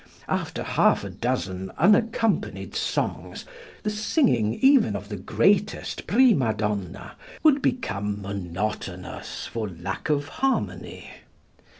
After 0.27 0.63
half 0.63 1.03
a 1.03 1.11
dozen 1.11 1.71
unaccompanied 1.77 2.73
songs 2.73 3.45
the 3.83 3.91
singing 3.91 4.55
even 4.55 4.95
of 4.95 5.09
the 5.09 5.15
greatest 5.15 6.07
prima 6.07 6.55
donna 6.55 7.11
would 7.43 7.61
become 7.61 8.19
monotonous 8.19 9.45
for 9.45 9.69
lack 9.69 10.09
of 10.09 10.27
harmony. 10.41 11.11